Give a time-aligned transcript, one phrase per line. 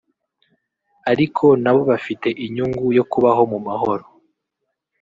[1.11, 4.05] ariko na bo bafite inyungu yo kubaho mu mahoro